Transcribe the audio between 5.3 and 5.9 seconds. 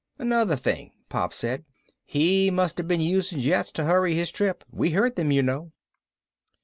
know."